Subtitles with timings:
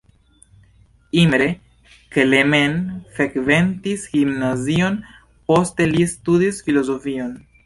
[1.23, 1.47] Imre
[2.15, 2.79] Kelemen
[3.19, 4.99] frekventis gimnazion,
[5.53, 7.39] poste li studis filozofion.